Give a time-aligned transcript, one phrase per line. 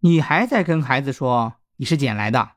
[0.00, 2.52] 你还在跟孩子说你是捡来的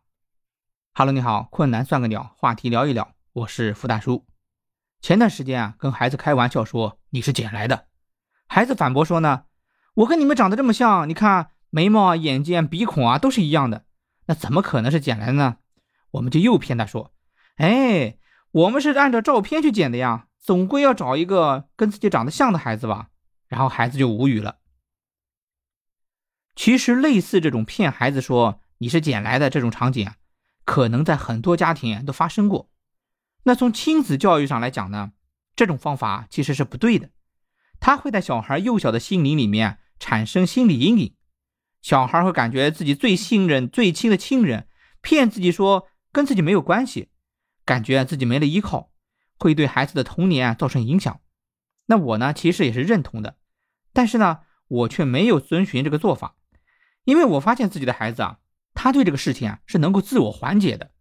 [0.93, 4.28] ？Hello，你好，困难算个鸟，话题聊一聊，我是付大叔。
[5.01, 7.88] 前段时间啊，跟孩子开玩笑说你是捡来的，
[8.46, 9.46] 孩子反驳说呢，
[9.96, 13.85] 我跟你们长得这么像，你看眉毛啊、眼睛、鼻孔啊都是一样的，
[14.27, 15.57] 那怎么可能是捡来的呢？
[16.11, 17.11] 我们就又骗他说，
[17.55, 18.17] 哎，
[18.51, 23.07] 我们是按照照片去捡的呀，总归要找一个跟自己长得像的孩子吧。
[23.47, 24.59] 然后孩子就无语了。
[26.64, 30.11] 其实，类似这种骗孩子说你是捡来的这种场景，
[30.64, 32.70] 可能在很多家庭都发生过。
[33.46, 35.14] 那从亲子教育上来讲呢，
[35.55, 37.10] 这种方法其实是不对的，
[37.80, 41.16] 它会在小孩幼小的心灵里面产生心理阴影。
[41.82, 44.68] 小孩会感觉自己最信任、最亲的亲人
[45.02, 47.10] 骗自己说跟自己没有关系，
[47.66, 48.91] 感觉自己没了依靠，
[49.40, 51.22] 会对孩子的童年造成影响。
[51.88, 53.38] 那我呢，其实也是认同的，
[53.91, 56.36] 但是呢，我却没有遵循这个做法。
[57.04, 58.38] 因为我发现自己的孩子啊，
[58.73, 60.91] 他对这个事情啊是能够自我缓解的。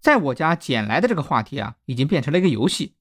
[0.00, 2.96] 在我家捡来的这个话题啊，已经变成了一个游戏。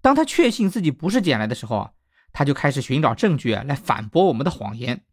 [0.00, 1.90] 当他确信自己不是捡来的时候啊，
[2.32, 5.04] 他就开始寻找证据来反驳我们的谎言。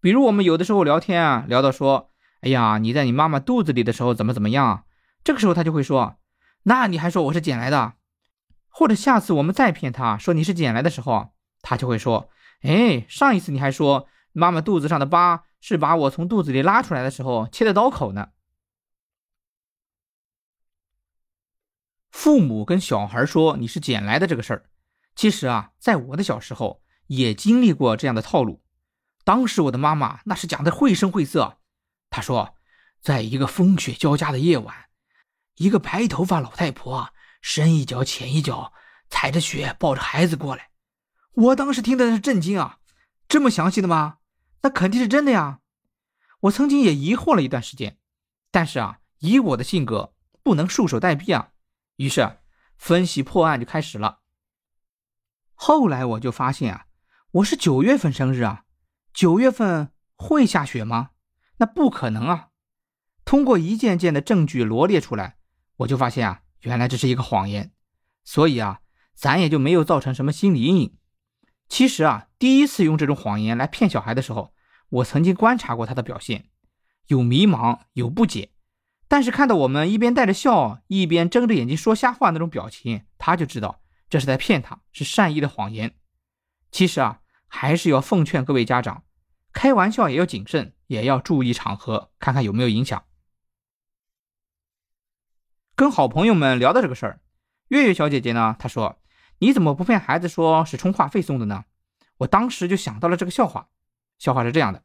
[0.00, 2.10] 比如我们有的时候聊天啊，聊到说
[2.42, 4.84] ：“哎呀，你在你妈妈肚子里的时候怎么怎么样？”啊
[5.24, 6.16] 这个时候他就会说
[6.64, 7.94] ：“那你还说我是捡来的？”
[8.68, 12.28] 或者下次我们再骗他说你是捡来的时候，他就会说
[12.62, 18.30] ：“哎，上一次你还说妈妈肚子上的疤。”是把我从肚子里拉出来的时候切的刀口呢。
[22.10, 24.68] 父母跟小孩说你是捡来的这个事儿，
[25.14, 28.64] 其实啊，在我的小时候也经历过这样的套路。
[29.22, 31.60] 当时我的妈妈那是讲的绘声绘色，
[32.10, 32.56] 她说，
[33.00, 34.86] 在一个风雪交加的夜晚，
[35.54, 37.10] 一个白头发老太婆
[37.40, 38.72] 深一脚浅一脚，
[39.08, 40.70] 踩着雪抱着孩子过来。
[41.34, 42.80] 我当时听的是震惊啊，
[43.28, 44.18] 这么详细的吗？
[44.62, 45.60] 那肯定是真的呀！
[46.40, 47.98] 我曾经也疑惑了一段时间，
[48.50, 51.50] 但是啊，以我的性格不能束手待毙啊，
[51.96, 52.38] 于是
[52.76, 54.20] 分析破案就开始了。
[55.54, 56.86] 后来我就发现啊，
[57.30, 58.64] 我是九月份生日啊，
[59.12, 61.10] 九月份会下雪吗？
[61.58, 62.48] 那不可能啊！
[63.24, 65.38] 通过一件件的证据罗列出来，
[65.76, 67.72] 我就发现啊，原来这是一个谎言，
[68.24, 68.80] 所以啊，
[69.14, 70.96] 咱也就没有造成什么心理阴影。
[71.72, 74.52] 其实啊，第一次用这种谎言来骗小孩的时候，
[74.90, 76.50] 我曾经观察过他的表现，
[77.06, 78.50] 有迷茫，有不解，
[79.08, 83.80] 但是看到我们一边带着笑，一边睁着眼睛说瞎话那种表情，他就知道
[84.10, 85.94] 这是在骗他，是善意的谎言。
[86.70, 89.04] 其实啊，还是要奉劝各位家长，
[89.54, 93.02] 开玩笑也要谨慎，也要注意场合，看看有没有影响。
[95.74, 97.20] 跟好朋友们聊到这个事儿，
[97.68, 99.01] 月月小姐姐呢，她说。
[99.42, 101.64] 你怎么不骗孩子说是充话费送的呢？
[102.18, 103.70] 我当时就想到了这个笑话。
[104.16, 104.84] 笑话是这样的：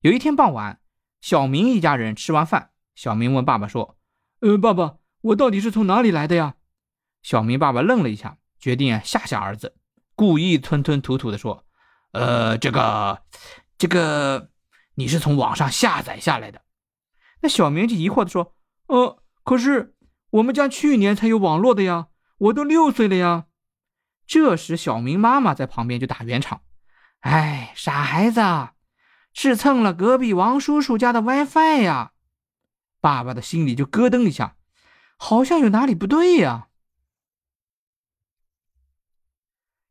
[0.00, 0.80] 有一天傍晚，
[1.20, 3.96] 小明一家人吃完饭，小明问爸爸说
[4.42, 6.56] ：“呃，爸爸，我到底是从哪里来的呀？”
[7.22, 9.76] 小明爸爸愣了一下，决定吓吓儿子，
[10.16, 11.64] 故意吞吞吐吐的说
[12.10, 13.22] ：“呃，这个，
[13.78, 14.50] 这个，
[14.96, 16.62] 你是从网上下载下来的。”
[17.42, 18.56] 那小明就疑惑的说
[18.90, 19.94] ：“呃，可是
[20.30, 22.08] 我们家去年才有网络的呀，
[22.38, 23.46] 我都六岁了呀。”
[24.26, 26.62] 这时，小明妈妈在旁边就打圆场
[27.20, 28.40] ：“哎，傻孩子，
[29.34, 32.12] 是蹭了隔壁王叔叔家的 WiFi 呀！”
[33.00, 34.56] 爸爸的心里就咯噔一下，
[35.16, 36.68] 好像有哪里不对呀。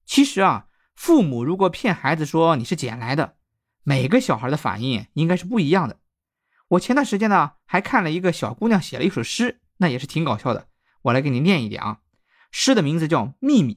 [0.06, 3.38] 其实啊，父母如果骗孩子说你是捡来的，
[3.84, 6.00] 每个小孩的反应应该是不一样的。
[6.70, 10.68] 我前段时间呢，还看了一个小姑娘写了一首诗，那也是挺搞笑的。
[11.04, 12.00] 我来给你念一点啊，
[12.52, 13.76] 诗的名字叫《秘密》。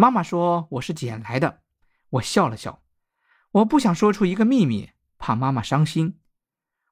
[0.00, 1.60] 妈妈说我是捡来的，
[2.08, 2.82] 我笑了笑，
[3.50, 6.18] 我不想说出一个秘密，怕妈妈伤心。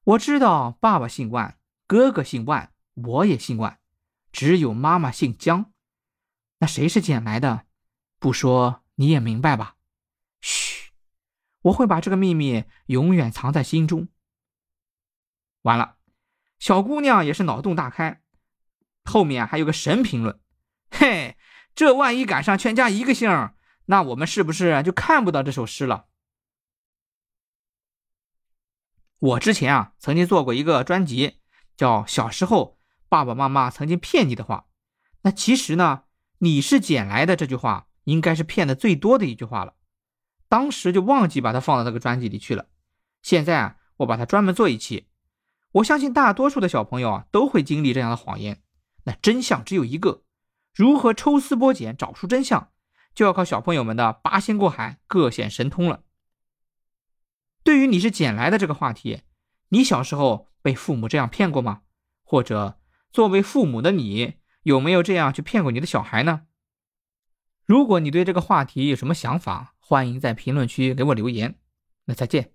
[0.05, 3.79] 我知道爸爸姓万，哥哥姓万，我也姓万，
[4.31, 5.73] 只有妈妈姓江。
[6.59, 7.65] 那谁是捡来的？
[8.19, 9.77] 不说你也明白吧？
[10.43, 10.93] 嘘，
[11.63, 14.09] 我会把这个秘密永远藏在心中。
[15.63, 15.97] 完了，
[16.59, 18.21] 小姑娘也是脑洞大开，
[19.07, 20.39] 后面还有个神评论，
[20.91, 21.18] 嘿。
[21.79, 23.53] 这万一赶上全家一个姓，
[23.85, 26.07] 那我们是不是就看不到这首诗了？
[29.21, 31.39] 我之前啊曾经做过一个专辑，
[31.77, 34.67] 叫《小时候爸爸妈妈曾经骗你的话》。
[35.23, 36.03] 那其实呢，
[36.39, 39.75] 你是捡来的这句话应该是骗的最多的一句话了。
[40.49, 42.67] 当时就忘记把它放到那个专辑里去了。
[43.23, 45.07] 现在啊，我把它专门做一期。
[45.71, 48.65] 我相信大多数的小朋友啊都会经历这样的谎言。
[49.05, 50.25] 那真相只有一个。
[50.79, 52.71] 如何抽丝剥茧找出真相，
[53.13, 56.05] 就要靠小朋友们的八仙过海、各显神通了。
[57.65, 59.23] 对于你是捡来的这个话题，
[59.71, 61.83] 你小时候被父母这样骗过吗？
[62.23, 62.79] 或者
[63.11, 66.43] 作为父母的你，有没有这样去骗过你的小孩呢？
[67.65, 71.59] 如果你对这个话题有什么想法，欢迎在评论区给我留言。
[72.05, 72.53] 那再见。